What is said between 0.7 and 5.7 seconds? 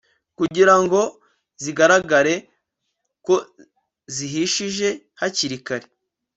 ngo zigaragare ko zihishije hakiri